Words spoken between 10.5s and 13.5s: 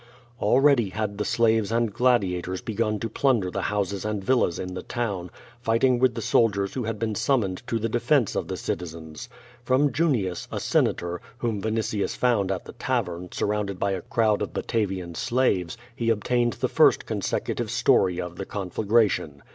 a Senator, whom Vinitius found at the tavern,